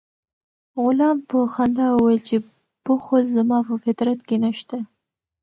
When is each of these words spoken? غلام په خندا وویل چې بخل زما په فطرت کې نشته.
غلام 0.83 1.17
په 1.29 1.37
خندا 1.53 1.87
وویل 1.93 2.21
چې 2.29 2.35
بخل 2.85 3.23
زما 3.37 3.57
په 3.67 3.75
فطرت 3.83 4.19
کې 4.27 4.37
نشته. 4.43 4.77